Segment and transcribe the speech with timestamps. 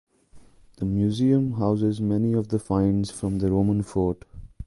[0.77, 4.23] The museum houses many of the finds from the Roman fort.